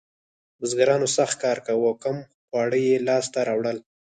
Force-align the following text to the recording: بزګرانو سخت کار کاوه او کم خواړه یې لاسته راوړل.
بزګرانو 0.59 1.07
سخت 1.17 1.35
کار 1.43 1.57
کاوه 1.65 1.87
او 1.89 1.99
کم 2.03 2.17
خواړه 2.47 2.77
یې 2.87 2.95
لاسته 3.07 3.39
راوړل. 3.49 3.77